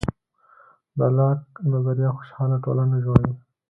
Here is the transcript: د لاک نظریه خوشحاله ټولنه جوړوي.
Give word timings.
د 0.97 0.99
لاک 1.17 1.41
نظریه 1.71 2.09
خوشحاله 2.17 2.57
ټولنه 2.63 2.97
جوړوي. 3.05 3.33